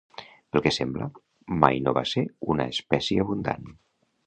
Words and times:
Pel 0.53 0.63
que 0.67 0.71
sembla, 0.77 1.07
mai 1.65 1.77
no 1.87 1.95
va 1.99 2.05
ser 2.15 2.25
una 2.55 2.67
espècie 2.77 3.27
abundant. 3.27 3.73